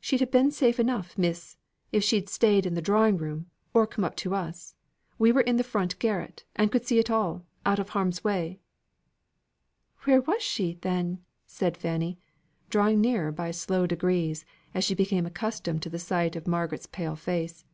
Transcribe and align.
"She'd 0.00 0.18
have 0.18 0.32
been 0.32 0.50
safe 0.50 0.80
enough, 0.80 1.16
miss, 1.16 1.56
if 1.92 2.02
she'd 2.02 2.28
stayed 2.28 2.66
in 2.66 2.74
the 2.74 2.82
drawing 2.82 3.16
room, 3.16 3.48
or 3.72 3.86
come 3.86 4.02
up 4.04 4.16
to 4.16 4.34
us; 4.34 4.74
we 5.20 5.30
were 5.30 5.42
in 5.42 5.56
the 5.56 5.62
front 5.62 6.00
garret, 6.00 6.42
and 6.56 6.72
could 6.72 6.84
see 6.84 6.98
it 6.98 7.12
all, 7.12 7.46
out 7.64 7.78
of 7.78 7.90
harm's 7.90 8.24
way." 8.24 8.58
"Where 10.02 10.20
was 10.20 10.42
she 10.42 10.78
then?" 10.82 11.22
said 11.46 11.76
Fanny, 11.76 12.18
drawing 12.70 13.00
nearer 13.00 13.30
by 13.30 13.52
slow 13.52 13.86
degrees, 13.86 14.44
as 14.74 14.82
she 14.82 14.96
became 14.96 15.26
accustomed 15.26 15.80
to 15.82 15.90
the 15.90 15.96
sight 16.00 16.34
of 16.34 16.48
Margaret's 16.48 16.86
pale 16.86 17.14
face. 17.14 17.64